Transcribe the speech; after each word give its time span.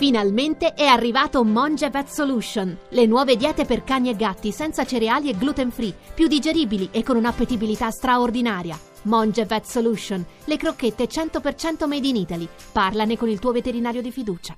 Finalmente 0.00 0.72
è 0.72 0.86
arrivato 0.86 1.44
Monge 1.44 1.90
Vet 1.90 2.08
Solution, 2.08 2.74
le 2.88 3.04
nuove 3.04 3.36
diete 3.36 3.66
per 3.66 3.84
cani 3.84 4.08
e 4.08 4.16
gatti 4.16 4.50
senza 4.50 4.86
cereali 4.86 5.28
e 5.28 5.36
gluten 5.36 5.70
free, 5.70 5.94
più 6.14 6.26
digeribili 6.26 6.88
e 6.90 7.02
con 7.02 7.16
un'appetibilità 7.16 7.90
straordinaria. 7.90 8.78
Monge 9.02 9.44
Vet 9.44 9.64
Solution, 9.64 10.24
le 10.46 10.56
crocchette 10.56 11.06
100% 11.06 11.86
made 11.86 12.08
in 12.08 12.16
Italy. 12.16 12.48
Parlane 12.72 13.18
con 13.18 13.28
il 13.28 13.38
tuo 13.38 13.52
veterinario 13.52 14.00
di 14.00 14.10
fiducia. 14.10 14.56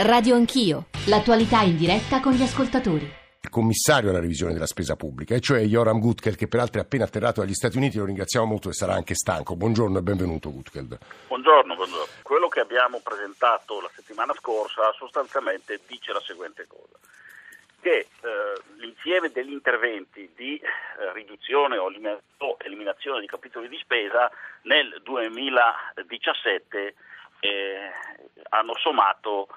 Radio 0.00 0.34
Anch'io, 0.34 0.88
l'attualità 1.06 1.62
in 1.62 1.78
diretta 1.78 2.20
con 2.20 2.34
gli 2.34 2.42
ascoltatori 2.42 3.19
commissario 3.50 4.08
alla 4.08 4.20
revisione 4.20 4.52
della 4.54 4.66
spesa 4.66 4.96
pubblica, 4.96 5.34
e 5.34 5.40
cioè 5.40 5.60
Joram 5.64 5.98
Gutkel, 5.98 6.36
che 6.36 6.48
peraltro 6.48 6.80
è 6.80 6.84
appena 6.84 7.04
atterrato 7.04 7.40
dagli 7.40 7.52
Stati 7.52 7.76
Uniti, 7.76 7.98
lo 7.98 8.06
ringraziamo 8.06 8.46
molto 8.46 8.70
e 8.70 8.72
sarà 8.72 8.94
anche 8.94 9.14
stanco. 9.14 9.56
Buongiorno 9.56 9.98
e 9.98 10.02
benvenuto 10.02 10.50
Gutkel. 10.50 10.98
Buongiorno, 11.28 11.74
buongiorno. 11.74 12.06
Quello 12.22 12.48
che 12.48 12.60
abbiamo 12.60 13.00
presentato 13.00 13.80
la 13.80 13.90
settimana 13.94 14.32
scorsa 14.38 14.92
sostanzialmente 14.96 15.80
dice 15.86 16.12
la 16.12 16.22
seguente 16.24 16.66
cosa 16.66 16.98
che 17.80 17.96
eh, 17.98 18.06
l'insieme 18.76 19.30
degli 19.30 19.52
interventi 19.52 20.30
di 20.36 20.56
eh, 20.56 21.12
riduzione 21.14 21.78
o 21.78 21.90
eliminazione 22.58 23.20
di 23.20 23.26
capitoli 23.26 23.68
di 23.68 23.78
spesa 23.78 24.30
nel 24.62 25.00
2017 25.02 26.94
eh, 27.40 27.90
hanno 28.50 28.76
sommato 28.76 29.48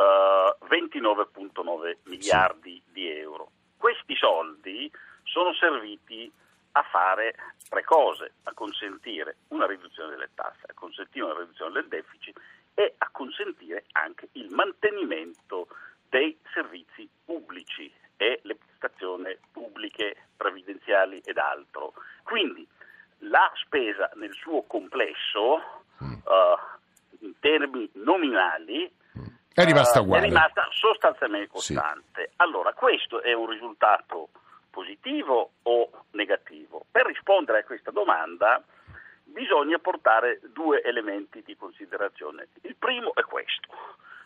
29,9 0.00 1.88
eh, 1.88 1.98
miliardi 2.04 2.82
di 2.86 3.08
euro. 3.10 3.50
Questi 3.76 4.14
soldi 4.16 4.90
sono 5.24 5.52
serviti 5.54 6.30
a 6.72 6.82
fare 6.82 7.34
tre 7.68 7.82
cose, 7.84 8.34
a 8.44 8.52
consentire 8.52 9.36
una 9.48 9.66
riduzione 9.66 10.10
delle 10.10 10.30
tasse, 10.34 10.66
a 10.66 10.74
consentire 10.74 11.24
una 11.24 11.38
riduzione 11.38 11.72
del 11.72 11.88
deficit 11.88 12.38
e 12.74 12.94
a 12.98 13.08
consentire 13.10 13.84
anche 13.92 14.28
il 14.32 14.52
mantenimento 14.54 15.68
dei 16.08 16.38
servizi 16.52 17.08
pubblici 17.24 17.92
e 18.16 18.40
le 18.42 18.54
prestazioni 18.54 19.36
pubbliche, 19.52 20.28
previdenziali 20.36 21.20
ed 21.24 21.38
altro. 21.38 21.94
Quindi 22.22 22.66
la 23.24 23.50
spesa 23.54 24.10
nel 24.14 24.32
suo 24.34 24.62
complesso, 24.62 25.84
uh, 25.98 26.56
in 27.20 27.38
termini 27.40 27.88
nominali, 27.94 28.90
è 29.62 29.66
rimasta 29.66 30.00
uguale. 30.00 30.24
È 30.24 30.28
rimasta 30.28 30.68
sostanzialmente 30.70 31.48
costante. 31.48 32.22
Sì. 32.28 32.34
Allora, 32.36 32.72
questo 32.72 33.22
è 33.22 33.32
un 33.32 33.48
risultato 33.48 34.28
positivo 34.70 35.52
o 35.62 35.90
negativo? 36.12 36.84
Per 36.90 37.06
rispondere 37.06 37.60
a 37.60 37.64
questa 37.64 37.90
domanda 37.90 38.62
bisogna 39.24 39.78
portare 39.78 40.40
due 40.52 40.82
elementi 40.82 41.42
di 41.44 41.56
considerazione. 41.56 42.48
Il 42.62 42.76
primo 42.76 43.14
è 43.14 43.22
questo. 43.22 43.68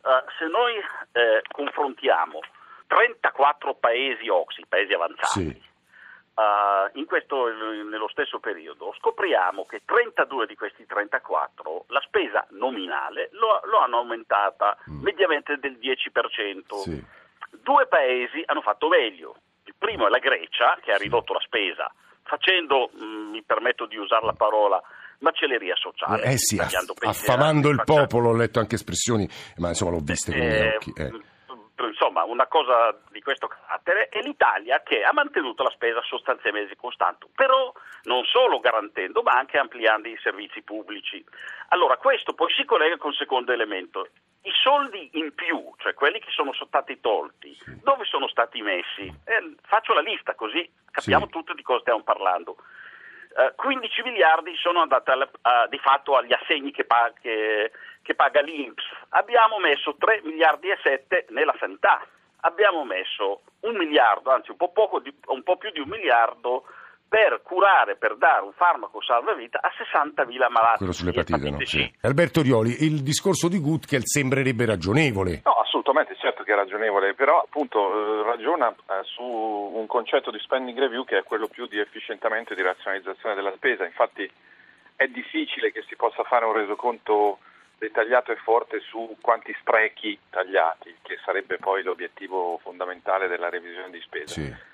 Uh, 0.00 0.24
se 0.38 0.46
noi 0.46 0.74
eh, 1.12 1.42
confrontiamo 1.50 2.40
34 2.86 3.74
paesi 3.74 4.28
OXI, 4.28 4.64
paesi 4.68 4.92
avanzati, 4.92 5.26
sì 5.26 5.66
uh, 6.38 7.04
questo, 7.04 7.48
nello 7.48 8.08
stesso 8.08 8.38
periodo 8.38 8.94
scopriamo 8.98 9.64
che 9.66 9.82
32 9.84 10.46
di 10.46 10.54
questi 10.54 10.86
34 10.86 11.86
la 11.88 12.00
spesa 12.00 12.46
nominale 12.50 13.28
lo, 13.32 13.60
lo 13.64 13.78
hanno 13.78 13.98
aumentata 13.98 14.76
mm. 14.90 15.02
mediamente 15.02 15.58
del 15.58 15.78
10%. 15.80 16.74
Sì. 16.82 17.04
Due 17.50 17.86
paesi 17.86 18.42
hanno 18.46 18.60
fatto 18.60 18.88
meglio. 18.88 19.36
Il 19.64 19.74
primo 19.76 20.06
è 20.06 20.10
la 20.10 20.18
Grecia 20.18 20.78
che 20.80 20.92
ha 20.92 20.96
ridotto 20.96 21.32
la 21.32 21.40
spesa 21.40 21.92
facendo, 22.22 22.90
mh, 22.92 23.04
mm, 23.04 23.30
mi 23.30 23.42
permetto 23.42 23.86
di 23.86 23.96
usare 23.96 24.24
la 24.26 24.34
parola, 24.34 24.80
macelleria 25.20 25.74
sociale. 25.76 26.22
Eh 26.22 26.38
sì, 26.38 26.58
affamando 26.58 27.70
il 27.70 27.82
popolo, 27.84 28.28
ho 28.28 28.36
letto 28.36 28.60
anche 28.60 28.76
espressioni, 28.76 29.28
ma 29.56 29.68
insomma 29.68 29.92
l'ho 29.92 30.02
viste 30.02 30.32
con 30.32 30.40
i 30.40 30.46
miei 30.46 30.60
eh, 30.60 30.76
occhi. 30.76 30.92
Eh 30.96 31.36
insomma 32.18 32.24
una 32.24 32.46
cosa 32.46 32.96
di 33.10 33.20
questo 33.20 33.46
carattere 33.46 34.08
è 34.08 34.20
l'Italia 34.22 34.82
che 34.82 35.02
ha 35.02 35.12
mantenuto 35.12 35.62
la 35.62 35.70
spesa 35.70 36.00
sostanzialmente 36.02 36.76
costante, 36.76 37.26
però 37.34 37.72
non 38.04 38.24
solo 38.24 38.58
garantendo 38.60 39.22
ma 39.22 39.32
anche 39.32 39.58
ampliando 39.58 40.08
i 40.08 40.18
servizi 40.22 40.62
pubblici. 40.62 41.24
Allora 41.68 41.96
questo 41.96 42.34
poi 42.34 42.52
si 42.54 42.64
collega 42.64 42.96
con 42.96 43.10
il 43.10 43.16
secondo 43.16 43.52
elemento. 43.52 44.08
I 44.42 44.52
soldi 44.62 45.10
in 45.14 45.34
più, 45.34 45.74
cioè 45.78 45.94
quelli 45.94 46.20
che 46.20 46.30
sono 46.30 46.52
stati 46.52 47.00
tolti, 47.00 47.56
dove 47.82 48.04
sono 48.04 48.28
stati 48.28 48.62
messi? 48.62 49.12
Eh, 49.24 49.54
faccio 49.62 49.92
la 49.92 50.00
lista 50.00 50.34
così 50.34 50.68
capiamo 50.90 51.26
sì. 51.26 51.32
tutto 51.32 51.54
di 51.54 51.62
cosa 51.62 51.80
stiamo 51.80 52.02
parlando. 52.02 52.56
15 53.54 54.00
eh, 54.00 54.04
miliardi 54.04 54.56
sono 54.56 54.80
andati 54.80 55.10
al, 55.10 55.28
uh, 55.30 55.68
di 55.68 55.78
fatto 55.78 56.16
agli 56.16 56.32
assegni 56.32 56.72
che, 56.72 56.86
che, 57.20 57.70
che 58.08 58.14
paga 58.14 58.40
l'Inps. 58.40 58.84
Abbiamo 59.10 59.58
messo 59.58 59.94
3 59.98 60.22
miliardi 60.24 60.70
e 60.70 60.78
7 60.82 61.26
nella 61.28 61.54
sanità. 61.58 62.00
Abbiamo 62.40 62.82
messo 62.82 63.42
un 63.68 63.76
miliardo, 63.76 64.30
anzi 64.30 64.50
un 64.50 64.56
po, 64.56 64.70
poco 64.70 64.98
di, 65.00 65.12
un 65.26 65.42
po' 65.42 65.58
più 65.58 65.70
di 65.70 65.80
un 65.80 65.88
miliardo 65.88 66.64
per 67.06 67.42
curare, 67.42 67.96
per 67.96 68.16
dare 68.16 68.44
un 68.44 68.52
farmaco 68.52 69.02
salvavita 69.02 69.60
a 69.60 69.68
60.000 69.76 70.50
malati. 70.50 70.78
Quello 70.78 70.92
sull'epatite, 70.92 71.50
no? 71.50 71.64
Sì. 71.66 71.92
Alberto 72.00 72.40
Rioli, 72.40 72.84
il 72.84 73.02
discorso 73.02 73.48
di 73.48 73.58
Gutkel 73.60 74.06
sembrerebbe 74.06 74.64
ragionevole. 74.64 75.42
No, 75.44 75.60
assolutamente, 75.60 76.16
certo 76.16 76.42
che 76.44 76.52
è 76.52 76.56
ragionevole, 76.56 77.12
però 77.12 77.40
appunto 77.40 77.92
eh, 77.92 78.22
ragiona 78.22 78.70
eh, 78.70 79.02
su 79.04 79.22
un 79.22 79.86
concetto 79.86 80.30
di 80.30 80.38
spending 80.38 80.78
review 80.78 81.04
che 81.04 81.18
è 81.18 81.22
quello 81.24 81.48
più 81.48 81.66
di 81.66 81.78
efficientamento 81.78 82.54
e 82.54 82.56
di 82.56 82.62
razionalizzazione 82.62 83.34
della 83.34 83.52
spesa. 83.54 83.84
Infatti 83.84 84.30
è 84.96 85.06
difficile 85.08 85.72
che 85.72 85.84
si 85.86 85.96
possa 85.96 86.22
fare 86.24 86.46
un 86.46 86.54
resoconto 86.54 87.40
dettagliato 87.78 88.32
e 88.32 88.36
forte 88.36 88.80
su 88.80 89.16
quanti 89.20 89.54
sprechi 89.60 90.18
tagliati, 90.28 90.96
che 91.02 91.18
sarebbe 91.24 91.58
poi 91.58 91.82
l'obiettivo 91.82 92.58
fondamentale 92.58 93.28
della 93.28 93.48
revisione 93.48 93.90
di 93.90 94.00
spesa. 94.00 94.34
Sì 94.34 94.66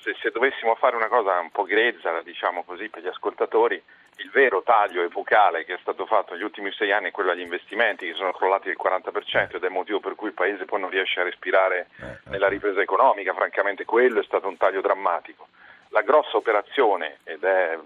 se, 0.00 0.16
se, 0.20 0.30
dovessimo 0.30 0.74
fare 0.74 0.96
una 0.96 1.08
cosa 1.08 1.38
un 1.38 1.50
po' 1.50 1.64
grezza, 1.64 2.20
diciamo 2.22 2.64
così, 2.64 2.88
per 2.88 3.02
gli 3.02 3.06
ascoltatori, 3.06 3.80
il 4.16 4.30
vero 4.30 4.62
taglio 4.62 5.02
epocale 5.02 5.64
che 5.64 5.74
è 5.74 5.78
stato 5.80 6.04
fatto 6.04 6.34
negli 6.34 6.42
ultimi 6.42 6.70
sei 6.72 6.92
anni 6.92 7.08
è 7.08 7.10
quello 7.10 7.30
agli 7.30 7.40
investimenti 7.40 8.06
che 8.06 8.14
sono 8.14 8.32
crollati 8.32 8.66
del 8.66 8.76
40% 8.82 9.56
ed 9.56 9.62
è 9.62 9.66
il 9.66 9.72
motivo 9.72 10.00
per 10.00 10.14
cui 10.14 10.28
il 10.28 10.34
Paese 10.34 10.66
poi 10.66 10.80
non 10.80 10.90
riesce 10.90 11.20
a 11.20 11.24
respirare 11.24 11.88
eh, 12.00 12.06
eh. 12.06 12.18
nella 12.24 12.48
ripresa 12.48 12.82
economica, 12.82 13.32
francamente 13.32 13.84
quello 13.84 14.20
è 14.20 14.24
stato 14.24 14.48
un 14.48 14.56
taglio 14.56 14.80
drammatico. 14.80 15.48
La 15.88 16.02
grossa 16.02 16.36
operazione, 16.36 17.18
ed 17.24 17.42
è 17.42 17.78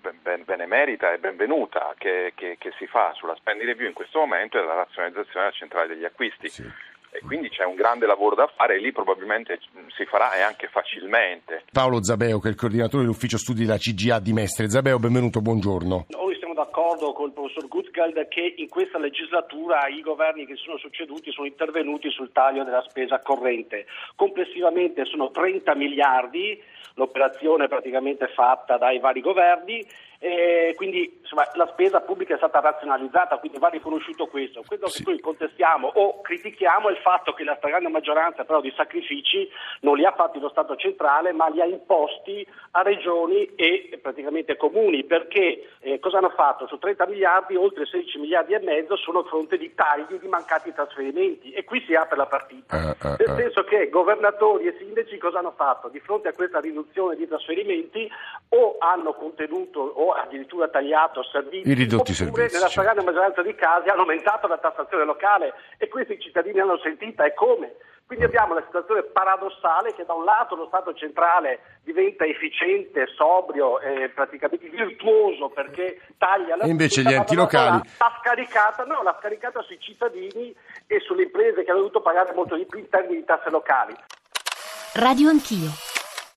ben, 0.00 0.18
ben, 0.22 0.44
benemerita 0.44 1.12
e 1.12 1.18
benvenuta, 1.18 1.94
che, 1.96 2.32
che, 2.34 2.56
che, 2.58 2.72
si 2.78 2.86
fa 2.86 3.12
sulla 3.14 3.34
spending 3.36 3.68
review 3.68 3.88
in 3.88 3.94
questo 3.94 4.18
momento 4.18 4.58
è 4.58 4.64
la 4.64 4.74
razionalizzazione 4.74 5.46
della 5.46 5.56
centrale 5.56 5.88
degli 5.88 6.04
acquisti. 6.04 6.48
Sì 6.48 6.88
e 7.12 7.20
quindi 7.26 7.48
c'è 7.48 7.64
un 7.64 7.74
grande 7.74 8.06
lavoro 8.06 8.36
da 8.36 8.48
fare 8.56 8.76
e 8.76 8.78
lì 8.78 8.92
probabilmente 8.92 9.58
si 9.96 10.04
farà 10.04 10.32
e 10.34 10.42
anche 10.42 10.68
facilmente. 10.68 11.64
Paolo 11.72 12.02
Zabeo 12.02 12.38
che 12.38 12.48
è 12.48 12.50
il 12.50 12.56
coordinatore 12.56 13.02
dell'ufficio 13.02 13.36
studi 13.36 13.64
della 13.64 13.78
CGA 13.78 14.20
di 14.20 14.32
Mestre. 14.32 14.70
Zabeo, 14.70 14.98
benvenuto, 14.98 15.40
buongiorno. 15.40 16.06
D'accordo 17.00 17.12
con 17.14 17.26
il 17.28 17.32
professor 17.32 17.66
Gutgald 17.66 18.28
che 18.28 18.54
in 18.58 18.68
questa 18.68 18.98
legislatura 18.98 19.88
i 19.88 20.02
governi 20.02 20.44
che 20.44 20.56
si 20.56 20.64
sono 20.64 20.76
succeduti 20.76 21.32
sono 21.32 21.46
intervenuti 21.46 22.10
sul 22.10 22.30
taglio 22.30 22.62
della 22.62 22.84
spesa 22.86 23.20
corrente. 23.20 23.86
Complessivamente 24.14 25.06
sono 25.06 25.30
30 25.30 25.74
miliardi 25.76 26.62
l'operazione 26.94 27.68
praticamente 27.68 28.28
fatta 28.28 28.76
dai 28.76 28.98
vari 28.98 29.22
governi 29.22 29.82
e 30.18 30.74
quindi 30.76 31.19
insomma, 31.30 31.48
la 31.54 31.70
spesa 31.70 32.00
pubblica 32.00 32.34
è 32.34 32.38
stata 32.38 32.58
razionalizzata, 32.58 33.38
quindi 33.38 33.58
va 33.58 33.68
riconosciuto 33.68 34.26
questo. 34.26 34.64
Quello 34.66 34.88
sì. 34.88 35.04
che 35.04 35.10
noi 35.10 35.20
contestiamo 35.20 35.90
o 35.94 36.20
critichiamo 36.20 36.88
è 36.88 36.92
il 36.92 36.98
fatto 36.98 37.32
che 37.32 37.44
la 37.44 37.54
stragrande 37.56 37.88
maggioranza 37.88 38.44
però 38.44 38.60
di 38.60 38.72
sacrifici 38.76 39.48
non 39.80 39.96
li 39.96 40.04
ha 40.04 40.12
fatti 40.12 40.40
lo 40.40 40.48
Stato 40.48 40.74
centrale, 40.74 41.32
ma 41.32 41.48
li 41.48 41.60
ha 41.60 41.64
imposti 41.64 42.44
a 42.72 42.82
regioni 42.82 43.54
e 43.54 43.98
praticamente 44.02 44.56
comuni, 44.56 45.04
perché 45.04 45.68
eh, 45.78 46.00
cosa 46.00 46.18
hanno 46.18 46.30
fatto? 46.30 46.66
Su 46.66 46.78
30 46.78 47.06
miliardi, 47.06 47.54
oltre 47.54 47.86
16 47.86 48.18
miliardi 48.18 48.54
e 48.54 48.58
mezzo 48.58 48.96
sono 48.96 49.20
a 49.20 49.24
fronte 49.24 49.56
di 49.56 49.72
tagli 49.74 50.18
di 50.18 50.26
mancati 50.26 50.72
trasferimenti 50.72 51.52
e 51.52 51.64
qui 51.64 51.82
si 51.86 51.94
apre 51.94 52.16
la 52.16 52.26
partita. 52.26 52.76
Uh, 52.76 53.06
uh, 53.06 53.10
uh. 53.10 53.14
Nel 53.18 53.36
senso 53.36 53.62
che 53.64 53.88
governatori 53.88 54.66
e 54.66 54.76
sindaci 54.78 55.16
cosa 55.18 55.38
hanno 55.38 55.54
fatto? 55.56 55.88
Di 55.88 56.00
fronte 56.00 56.28
a 56.28 56.32
questa 56.32 56.58
riduzione 56.58 57.14
di 57.14 57.28
trasferimenti 57.28 58.10
o 58.48 58.76
hanno 58.78 59.14
contenuto 59.14 59.80
o 59.80 60.10
addirittura 60.12 60.68
tagliato 60.68 61.19
servizi, 61.24 61.68
I 61.68 61.74
ridotti 61.74 62.12
oppure 62.12 62.26
servizi, 62.32 62.54
nella 62.54 62.68
stragrande 62.68 63.00
certo. 63.02 63.14
maggioranza 63.14 63.42
di 63.42 63.54
casi 63.54 63.88
hanno 63.88 64.00
aumentato 64.00 64.46
la 64.46 64.58
tassazione 64.58 65.04
locale 65.04 65.54
e 65.78 65.88
questi 65.88 66.14
i 66.14 66.20
cittadini 66.20 66.60
hanno 66.60 66.78
sentita 66.78 67.24
e 67.24 67.34
come. 67.34 67.74
Quindi 68.10 68.26
abbiamo 68.26 68.54
una 68.54 68.64
situazione 68.66 69.04
paradossale 69.04 69.94
che 69.94 70.04
da 70.04 70.14
un 70.14 70.24
lato 70.24 70.56
lo 70.56 70.66
Stato 70.66 70.92
centrale 70.94 71.78
diventa 71.84 72.24
efficiente, 72.24 73.06
sobrio 73.14 73.78
e 73.78 74.08
praticamente 74.08 74.68
virtuoso 74.68 75.48
perché 75.48 76.00
taglia 76.18 76.56
la 76.56 76.64
e 76.64 76.68
invece 76.68 77.02
gli 77.02 77.12
enti 77.12 77.36
locali 77.36 77.80
l'ha 77.98 78.18
scaricata, 78.20 78.82
no, 78.82 79.04
l'ha 79.04 79.16
scaricata 79.20 79.62
sui 79.62 79.78
cittadini 79.78 80.52
e 80.88 80.98
sulle 80.98 81.22
imprese 81.22 81.62
che 81.62 81.70
hanno 81.70 81.80
dovuto 81.80 82.00
pagare 82.00 82.32
molto 82.34 82.56
di 82.56 82.66
più 82.66 82.80
in 82.80 82.88
termini 82.88 83.18
di 83.18 83.24
tasse 83.24 83.48
locali. 83.48 83.94
Radio 84.94 85.28
Anch'io 85.28 85.89